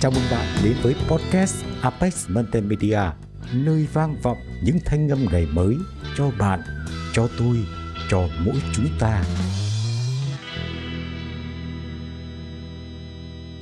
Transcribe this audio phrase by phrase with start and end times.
[0.00, 3.00] Chào mừng bạn đến với podcast Apex Multimedia,
[3.54, 5.76] nơi vang vọng những thanh âm ngày mới
[6.16, 6.60] cho bạn,
[7.12, 7.56] cho tôi,
[8.08, 9.24] cho mỗi chúng ta.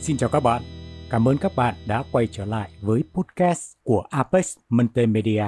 [0.01, 0.63] Xin chào các bạn.
[1.11, 5.47] Cảm ơn các bạn đã quay trở lại với podcast của Apex Multimedia.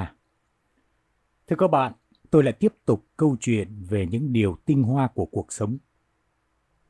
[1.49, 1.93] Thưa các bạn,
[2.31, 5.79] tôi lại tiếp tục câu chuyện về những điều tinh hoa của cuộc sống.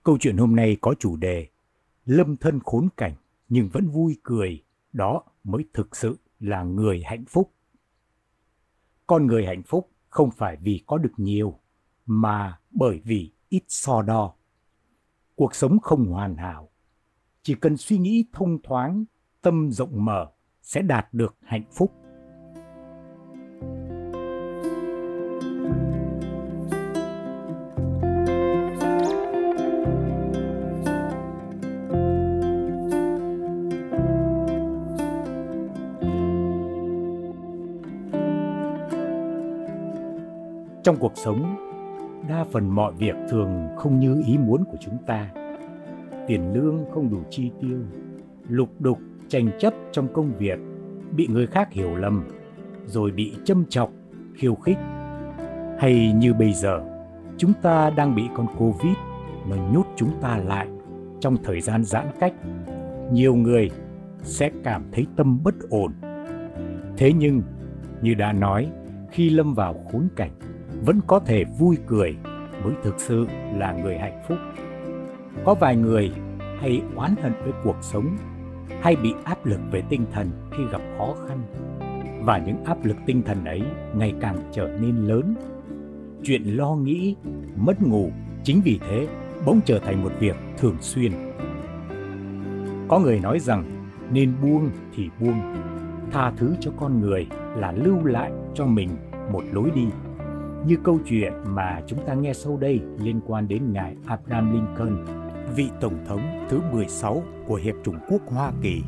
[0.03, 1.47] Câu chuyện hôm nay có chủ đề
[2.05, 3.15] Lâm thân khốn cảnh
[3.49, 7.53] nhưng vẫn vui cười, đó mới thực sự là người hạnh phúc.
[9.07, 11.61] Con người hạnh phúc không phải vì có được nhiều,
[12.07, 14.35] mà bởi vì ít so đo.
[15.35, 16.71] Cuộc sống không hoàn hảo,
[17.43, 19.05] chỉ cần suy nghĩ thông thoáng,
[19.41, 21.93] tâm rộng mở sẽ đạt được hạnh phúc.
[40.89, 41.57] Trong cuộc sống,
[42.29, 45.29] đa phần mọi việc thường không như ý muốn của chúng ta.
[46.27, 47.79] Tiền lương không đủ chi tiêu,
[48.49, 50.59] lục đục, tranh chấp trong công việc,
[51.17, 52.25] bị người khác hiểu lầm,
[52.87, 53.91] rồi bị châm chọc,
[54.35, 54.79] khiêu khích.
[55.79, 56.81] Hay như bây giờ,
[57.37, 58.97] chúng ta đang bị con Covid
[59.49, 60.69] nó nhốt chúng ta lại
[61.21, 62.35] trong thời gian giãn cách.
[63.13, 63.71] Nhiều người
[64.23, 65.93] sẽ cảm thấy tâm bất ổn.
[66.97, 67.43] Thế nhưng,
[68.03, 68.71] như đã nói,
[69.11, 70.31] khi lâm vào khốn cảnh,
[70.85, 72.17] vẫn có thể vui cười
[72.65, 74.39] mới thực sự là người hạnh phúc.
[75.45, 76.13] Có vài người
[76.61, 78.17] hay oán hận với cuộc sống,
[78.81, 81.43] hay bị áp lực về tinh thần khi gặp khó khăn.
[82.25, 83.63] Và những áp lực tinh thần ấy
[83.97, 85.35] ngày càng trở nên lớn.
[86.23, 87.17] Chuyện lo nghĩ,
[87.57, 88.11] mất ngủ
[88.45, 89.07] chính vì thế
[89.47, 91.13] bỗng trở thành một việc thường xuyên.
[92.89, 93.65] Có người nói rằng
[94.13, 95.41] nên buông thì buông,
[96.13, 98.89] tha thứ cho con người là lưu lại cho mình
[99.33, 99.87] một lối đi
[100.67, 105.05] như câu chuyện mà chúng ta nghe sau đây liên quan đến ngài Abraham Lincoln,
[105.57, 108.83] vị tổng thống thứ 16 của Hiệp chủng quốc Hoa Kỳ.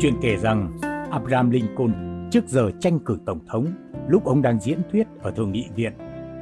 [0.00, 0.78] Chuyện kể rằng
[1.10, 1.92] Abraham Lincoln
[2.30, 3.66] trước giờ tranh cử tổng thống,
[4.08, 5.92] lúc ông đang diễn thuyết ở Thượng nghị viện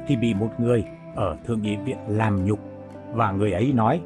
[0.07, 0.83] thì bị một người
[1.15, 2.59] ở Thượng nghị viện làm nhục
[3.13, 4.01] và người ấy nói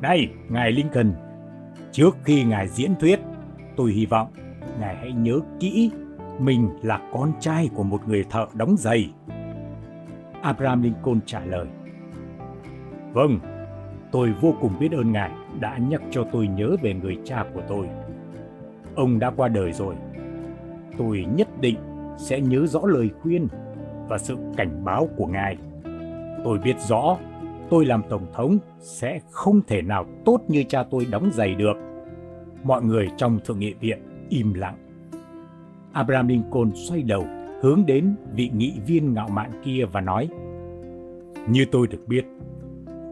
[0.00, 1.12] Này, Ngài Lincoln,
[1.92, 3.20] trước khi Ngài diễn thuyết,
[3.76, 4.28] tôi hy vọng
[4.80, 5.90] Ngài hãy nhớ kỹ
[6.38, 9.10] mình là con trai của một người thợ đóng giày.
[10.42, 11.66] Abraham Lincoln trả lời
[13.12, 13.38] Vâng,
[14.12, 17.62] tôi vô cùng biết ơn Ngài đã nhắc cho tôi nhớ về người cha của
[17.68, 17.88] tôi.
[18.94, 19.94] Ông đã qua đời rồi.
[20.98, 21.76] Tôi nhất định
[22.18, 23.48] sẽ nhớ rõ lời khuyên
[24.08, 25.56] và sự cảnh báo của Ngài.
[26.44, 27.16] Tôi biết rõ
[27.72, 31.74] tôi làm tổng thống sẽ không thể nào tốt như cha tôi đóng giày được.
[32.64, 34.76] Mọi người trong thượng nghị viện im lặng.
[35.92, 37.26] Abraham Lincoln xoay đầu
[37.62, 40.28] hướng đến vị nghị viên ngạo mạn kia và nói
[41.48, 42.24] Như tôi được biết,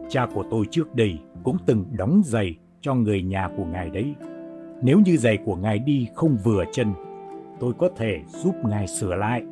[0.09, 4.15] cha của tôi trước đây cũng từng đóng giày cho người nhà của ngài đấy.
[4.81, 6.93] Nếu như giày của ngài đi không vừa chân,
[7.59, 9.43] tôi có thể giúp ngài sửa lại.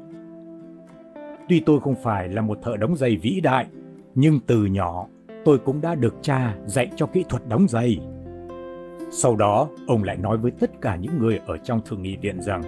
[1.49, 3.67] Tuy tôi không phải là một thợ đóng giày vĩ đại,
[4.15, 5.07] nhưng từ nhỏ
[5.45, 7.99] tôi cũng đã được cha dạy cho kỹ thuật đóng giày.
[9.11, 12.41] Sau đó, ông lại nói với tất cả những người ở trong thượng nghị viện
[12.41, 12.61] rằng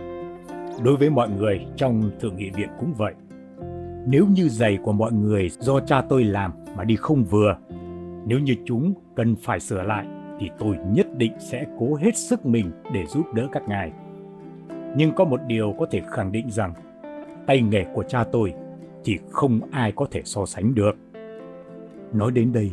[0.83, 3.13] đối với mọi người trong thượng nghị viện cũng vậy.
[4.07, 7.57] Nếu như giày của mọi người do cha tôi làm mà đi không vừa,
[8.25, 10.05] nếu như chúng cần phải sửa lại
[10.39, 13.91] thì tôi nhất định sẽ cố hết sức mình để giúp đỡ các ngài.
[14.95, 16.73] Nhưng có một điều có thể khẳng định rằng
[17.47, 18.53] tay nghề của cha tôi
[19.03, 20.95] thì không ai có thể so sánh được.
[22.13, 22.71] Nói đến đây,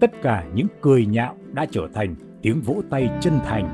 [0.00, 3.70] tất cả những cười nhạo đã trở thành tiếng vỗ tay chân thành.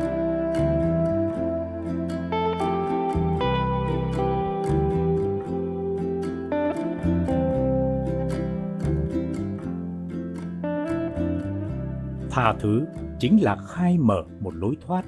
[12.31, 12.87] Tha thứ
[13.19, 15.05] chính là khai mở một lối thoát,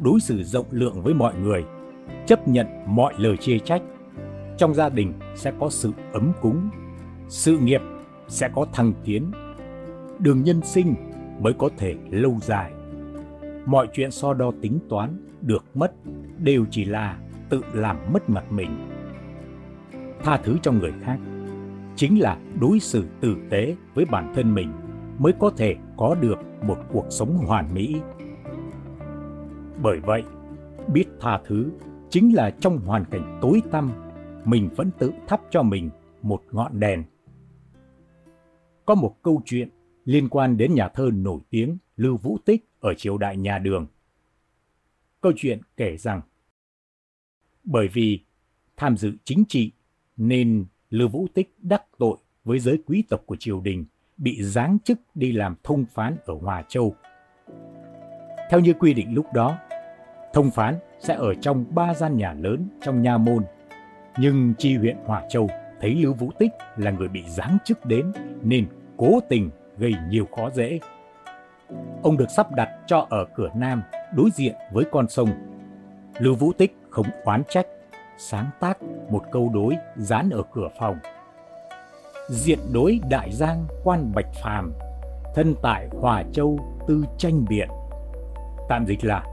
[0.00, 1.64] đối xử rộng lượng với mọi người,
[2.26, 3.82] chấp nhận mọi lời chê trách.
[4.58, 6.68] Trong gia đình sẽ có sự ấm cúng,
[7.28, 7.80] sự nghiệp
[8.28, 9.30] sẽ có thăng tiến.
[10.18, 10.94] Đường nhân sinh
[11.40, 12.72] mới có thể lâu dài.
[13.66, 15.92] Mọi chuyện so đo tính toán, được mất
[16.38, 17.18] đều chỉ là
[17.48, 18.88] tự làm mất mặt mình.
[20.22, 21.18] Tha thứ cho người khác
[21.96, 24.72] chính là đối xử tử tế với bản thân mình
[25.18, 28.00] mới có thể có được một cuộc sống hoàn mỹ.
[29.82, 30.22] Bởi vậy,
[30.92, 31.70] biết tha thứ
[32.10, 33.90] chính là trong hoàn cảnh tối tăm,
[34.44, 35.90] mình vẫn tự thắp cho mình
[36.22, 37.04] một ngọn đèn.
[38.86, 39.68] Có một câu chuyện
[40.04, 43.86] liên quan đến nhà thơ nổi tiếng Lưu Vũ Tích ở triều đại nhà Đường.
[45.20, 46.20] Câu chuyện kể rằng
[47.64, 48.20] bởi vì
[48.76, 49.72] tham dự chính trị
[50.16, 53.84] nên Lưu Vũ Tích đắc tội với giới quý tộc của triều đình
[54.16, 56.96] bị giáng chức đi làm thông phán ở Hòa Châu.
[58.50, 59.58] Theo như quy định lúc đó,
[60.32, 63.44] thông phán sẽ ở trong ba gian nhà lớn trong nha môn.
[64.18, 65.48] Nhưng chi huyện Hòa Châu
[65.84, 68.66] thấy Lưu Vũ Tích là người bị giáng chức đến nên
[68.96, 70.80] cố tình gây nhiều khó dễ.
[72.02, 73.82] Ông được sắp đặt cho ở cửa Nam
[74.16, 75.28] đối diện với con sông.
[76.18, 77.66] Lưu Vũ Tích không oán trách,
[78.18, 78.78] sáng tác
[79.10, 80.96] một câu đối dán ở cửa phòng.
[82.30, 84.72] Diện đối đại giang quan bạch phàm,
[85.34, 86.58] thân tại Hòa Châu
[86.88, 87.68] tư tranh biện.
[88.68, 89.24] Tạm dịch là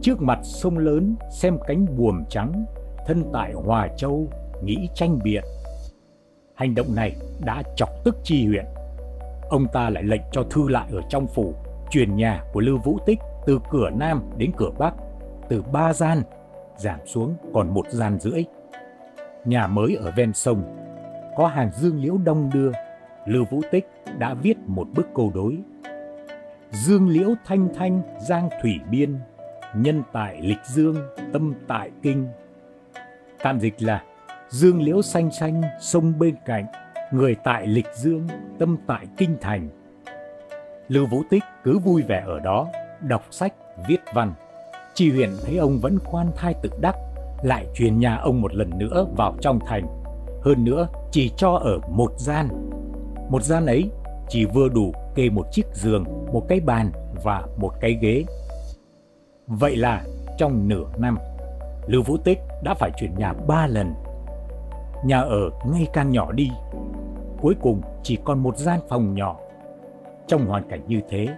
[0.00, 2.64] trước mặt sông lớn xem cánh buồm trắng,
[3.06, 4.28] thân tại Hòa Châu
[4.64, 5.44] nghĩ tranh biện.
[6.62, 8.64] Hành động này đã chọc tức chi huyện.
[9.48, 11.54] Ông ta lại lệnh cho thư lại ở trong phủ,
[11.90, 14.94] truyền nhà của Lưu Vũ Tích từ cửa Nam đến cửa Bắc,
[15.48, 16.22] từ ba gian
[16.76, 18.44] giảm xuống còn một gian rưỡi.
[19.44, 20.62] Nhà mới ở ven sông,
[21.36, 22.72] có hàng dương liễu đông đưa,
[23.26, 23.86] Lưu Vũ Tích
[24.18, 25.58] đã viết một bức câu đối.
[26.70, 29.18] Dương liễu thanh thanh giang thủy biên,
[29.74, 30.96] nhân tại lịch dương,
[31.32, 32.28] tâm tại kinh.
[33.42, 34.02] Tạm dịch là
[34.52, 36.66] dương liễu xanh xanh sông bên cạnh,
[37.12, 38.28] người tại lịch dương,
[38.58, 39.68] tâm tại kinh thành.
[40.88, 42.68] Lưu Vũ Tích cứ vui vẻ ở đó,
[43.00, 43.54] đọc sách,
[43.88, 44.34] viết văn.
[44.94, 46.96] Chi huyện thấy ông vẫn khoan thai tự đắc,
[47.42, 49.86] lại truyền nhà ông một lần nữa vào trong thành.
[50.42, 52.48] Hơn nữa, chỉ cho ở một gian.
[53.30, 53.90] Một gian ấy
[54.28, 56.92] chỉ vừa đủ kê một chiếc giường, một cái bàn
[57.24, 58.24] và một cái ghế.
[59.46, 60.04] Vậy là
[60.38, 61.18] trong nửa năm,
[61.86, 63.94] Lưu Vũ Tích đã phải chuyển nhà ba lần.
[65.02, 66.50] Nhà ở ngày càng nhỏ đi.
[67.40, 69.36] Cuối cùng chỉ còn một gian phòng nhỏ.
[70.26, 71.28] Trong hoàn cảnh như thế,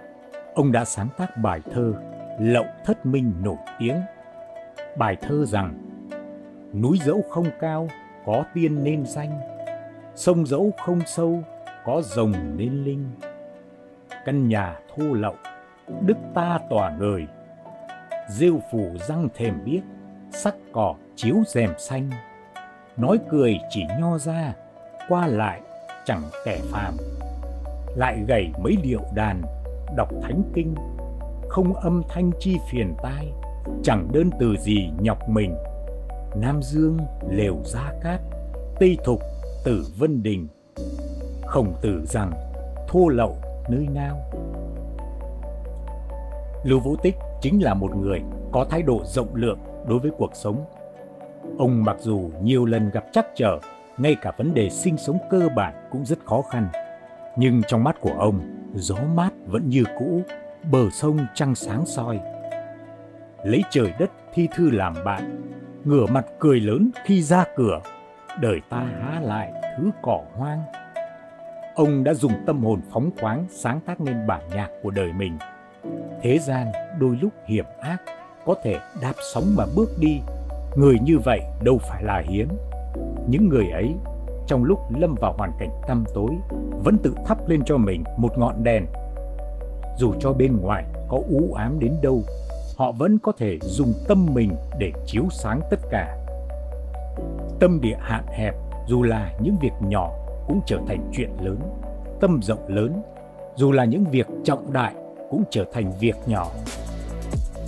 [0.54, 1.94] ông đã sáng tác bài thơ
[2.40, 3.96] Lậu Thất Minh nổi tiếng.
[4.96, 5.74] Bài thơ rằng
[6.82, 7.88] Núi dẫu không cao,
[8.26, 9.40] có tiên nên danh,
[10.14, 11.42] Sông dẫu không sâu,
[11.84, 13.10] có rồng nên linh.
[14.24, 15.34] Căn nhà thô lậu,
[16.06, 17.26] đức ta tỏa người,
[18.30, 19.82] rêu phủ răng thềm biếc,
[20.30, 22.10] sắc cỏ chiếu rèm xanh.
[22.96, 24.54] Nói cười chỉ nho ra,
[25.08, 25.60] qua lại
[26.04, 26.96] chẳng kẻ phàm.
[27.96, 29.42] Lại gảy mấy điệu đàn,
[29.96, 30.74] đọc thánh kinh,
[31.48, 33.32] không âm thanh chi phiền tai,
[33.82, 35.54] chẳng đơn từ gì nhọc mình.
[36.36, 36.98] Nam Dương
[37.30, 38.20] lều gia cát,
[38.80, 39.20] Tây Thục
[39.64, 40.48] tử Vân Đình.
[41.46, 42.32] Khổng tử rằng
[42.88, 43.36] thô lậu
[43.68, 44.16] nơi nào.
[46.64, 49.58] Lưu Vũ Tích chính là một người có thái độ rộng lượng
[49.88, 50.64] đối với cuộc sống.
[51.58, 53.58] Ông mặc dù nhiều lần gặp trắc trở,
[53.98, 56.68] ngay cả vấn đề sinh sống cơ bản cũng rất khó khăn.
[57.36, 58.40] Nhưng trong mắt của ông,
[58.74, 60.22] gió mát vẫn như cũ,
[60.72, 62.20] bờ sông trăng sáng soi.
[63.44, 65.40] Lấy trời đất thi thư làm bạn,
[65.84, 67.80] ngửa mặt cười lớn khi ra cửa,
[68.40, 70.62] đời ta há lại thứ cỏ hoang.
[71.74, 75.38] Ông đã dùng tâm hồn phóng khoáng sáng tác nên bản nhạc của đời mình–
[76.22, 77.96] Thế gian đôi lúc hiểm ác,
[78.44, 80.20] có thể đạp sóng mà bước đi.
[80.76, 82.48] Người như vậy đâu phải là hiếm.
[83.28, 83.94] Những người ấy,
[84.46, 86.30] trong lúc lâm vào hoàn cảnh tăm tối,
[86.84, 88.86] vẫn tự thắp lên cho mình một ngọn đèn.
[89.98, 92.22] Dù cho bên ngoài có u ám đến đâu,
[92.76, 96.18] họ vẫn có thể dùng tâm mình để chiếu sáng tất cả.
[97.60, 98.54] Tâm địa hạn hẹp,
[98.88, 100.10] dù là những việc nhỏ
[100.48, 101.58] cũng trở thành chuyện lớn.
[102.20, 103.02] Tâm rộng lớn,
[103.56, 104.94] dù là những việc trọng đại
[105.30, 106.46] cũng trở thành việc nhỏ.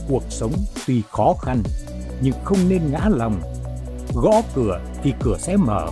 [0.09, 0.53] Cuộc sống
[0.87, 1.63] tuy khó khăn
[2.20, 3.40] nhưng không nên ngã lòng.
[4.14, 5.87] Gõ cửa thì cửa sẽ mở.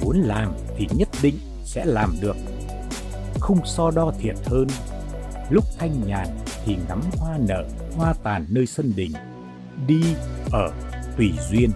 [0.00, 2.36] Muốn làm thì nhất định sẽ làm được.
[3.40, 4.66] Không so đo thiệt hơn.
[5.50, 6.26] Lúc thanh nhàn
[6.64, 7.64] thì ngắm hoa nở,
[7.96, 9.12] hoa tàn nơi sân đình.
[9.86, 10.02] Đi,
[10.52, 10.70] ở,
[11.16, 11.70] tùy duyên,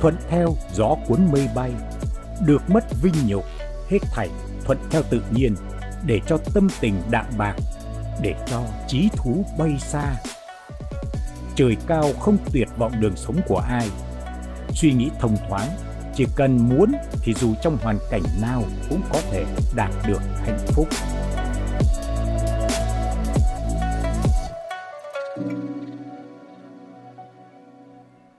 [0.00, 1.72] thuận theo gió cuốn mây bay.
[2.46, 3.44] Được mất vinh nhục,
[3.88, 4.28] hết thảy
[4.64, 5.54] thuận theo tự nhiên
[6.06, 7.56] để cho tâm tình đạm bạc
[8.22, 10.16] để cho trí thú bay xa.
[11.60, 13.88] Trời cao không tuyệt vọng đường sống của ai.
[14.68, 15.68] Suy nghĩ thông thoáng,
[16.14, 19.44] chỉ cần muốn thì dù trong hoàn cảnh nào cũng có thể
[19.76, 20.88] đạt được hạnh phúc.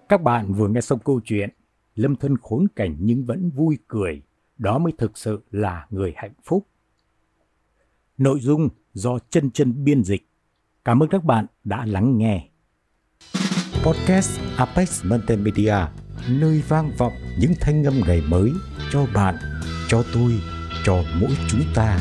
[0.09, 1.49] Các bạn vừa nghe xong câu chuyện
[1.95, 4.21] Lâm thân khốn cảnh nhưng vẫn vui cười,
[4.57, 6.67] đó mới thực sự là người hạnh phúc.
[8.17, 10.27] Nội dung do chân chân biên dịch.
[10.85, 12.50] Cảm ơn các bạn đã lắng nghe
[13.83, 15.75] podcast Apex Multimedia,
[16.29, 18.51] nơi vang vọng những thanh âm ngày mới
[18.91, 19.35] cho bạn,
[19.87, 20.31] cho tôi,
[20.85, 21.99] cho mỗi chúng ta.